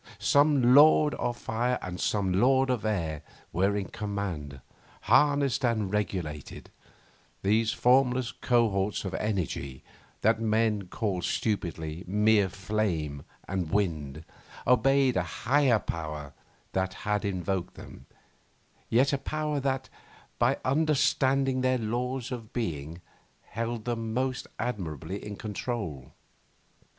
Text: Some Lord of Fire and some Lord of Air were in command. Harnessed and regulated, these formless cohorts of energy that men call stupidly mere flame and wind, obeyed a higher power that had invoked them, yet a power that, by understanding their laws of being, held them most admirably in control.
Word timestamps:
Some 0.17 0.73
Lord 0.73 1.13
of 1.13 1.37
Fire 1.37 1.77
and 1.79 1.99
some 2.01 2.33
Lord 2.33 2.71
of 2.71 2.83
Air 2.85 3.21
were 3.53 3.77
in 3.77 3.89
command. 3.89 4.59
Harnessed 5.01 5.63
and 5.63 5.93
regulated, 5.93 6.71
these 7.43 7.71
formless 7.71 8.31
cohorts 8.31 9.05
of 9.05 9.13
energy 9.13 9.83
that 10.21 10.41
men 10.41 10.87
call 10.87 11.21
stupidly 11.21 12.03
mere 12.07 12.49
flame 12.49 13.21
and 13.47 13.69
wind, 13.71 14.25
obeyed 14.65 15.15
a 15.17 15.21
higher 15.45 15.77
power 15.77 16.33
that 16.71 16.95
had 17.05 17.23
invoked 17.23 17.75
them, 17.75 18.07
yet 18.89 19.13
a 19.13 19.19
power 19.19 19.59
that, 19.59 19.87
by 20.39 20.57
understanding 20.65 21.61
their 21.61 21.77
laws 21.77 22.31
of 22.31 22.51
being, 22.51 23.01
held 23.49 23.85
them 23.85 24.15
most 24.15 24.47
admirably 24.57 25.23
in 25.23 25.35
control. 25.35 26.11